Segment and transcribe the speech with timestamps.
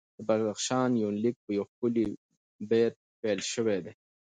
[0.17, 2.05] د بدخشان یونلیک په یو ښکلي
[2.69, 3.93] بیت پیل شوی دی.